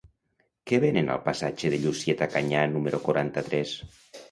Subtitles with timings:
[0.71, 3.79] Què venen al passatge de Llucieta Canyà número quaranta-tres?